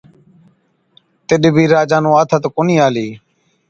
تِڏ 1.27 1.43
بِي 1.55 1.63
راجا 1.73 1.97
نُون 2.03 2.13
آٿت 2.21 2.43
ڪونهِي 2.55 2.75
آلِي۔ 2.87 3.07